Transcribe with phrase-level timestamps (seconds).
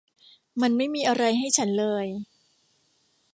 [0.61, 2.05] มันไม่มีอะไรให้ฉันเลย